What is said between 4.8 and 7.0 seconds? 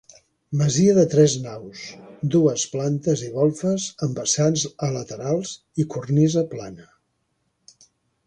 a laterals i cornisa plana.